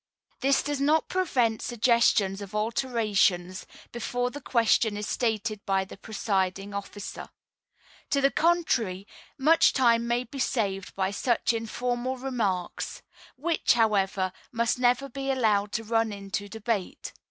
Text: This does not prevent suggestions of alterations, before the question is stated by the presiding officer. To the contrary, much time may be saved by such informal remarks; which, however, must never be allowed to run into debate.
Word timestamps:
This 0.39 0.63
does 0.63 0.81
not 0.81 1.09
prevent 1.09 1.61
suggestions 1.61 2.41
of 2.41 2.55
alterations, 2.55 3.67
before 3.91 4.31
the 4.31 4.41
question 4.41 4.97
is 4.97 5.05
stated 5.07 5.63
by 5.63 5.85
the 5.85 5.95
presiding 5.95 6.73
officer. 6.73 7.29
To 8.09 8.19
the 8.19 8.31
contrary, 8.31 9.05
much 9.37 9.73
time 9.73 10.07
may 10.07 10.23
be 10.23 10.39
saved 10.39 10.95
by 10.95 11.11
such 11.11 11.53
informal 11.53 12.17
remarks; 12.17 13.03
which, 13.35 13.73
however, 13.73 14.33
must 14.51 14.79
never 14.79 15.07
be 15.07 15.29
allowed 15.29 15.71
to 15.73 15.83
run 15.83 16.11
into 16.11 16.49
debate. 16.49 17.13